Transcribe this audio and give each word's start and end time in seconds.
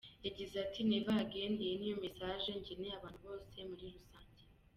Yagize 0.25 0.55
ati 0.65 0.79
”Never 0.89 1.17
Again’ 1.25 1.53
iyi 1.63 1.75
niyo 1.79 1.95
message 2.03 2.49
ngeneye 2.59 2.93
abantu 2.95 3.19
bose 3.27 3.55
muri 3.69 3.85
rusange. 3.95 4.43